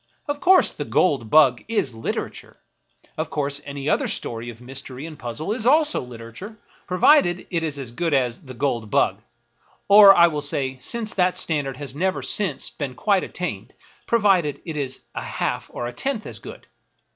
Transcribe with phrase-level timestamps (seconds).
[0.27, 2.57] Of course" The Gold Bug" is literature;
[3.19, 7.77] of course any other story of mystery and puzzle is also literature, provided it is
[7.77, 9.21] as good as" The Gold Bug,"—
[9.87, 13.75] or I will say, since that standard has never since been quite attained,
[14.07, 16.65] provided it is a half or a tenth as good.